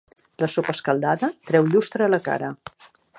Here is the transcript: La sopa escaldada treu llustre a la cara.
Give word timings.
La 0.43 0.47
sopa 0.53 0.73
escaldada 0.77 1.29
treu 1.51 1.69
llustre 1.75 2.07
a 2.07 2.11
la 2.15 2.21
cara. 2.29 2.51